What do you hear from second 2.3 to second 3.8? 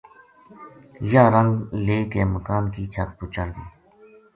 مکان کی چھت پو چڑھ گئی